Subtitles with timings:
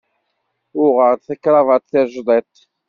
[0.83, 2.53] Uɣeɣ-d takravat tajḍiṭ.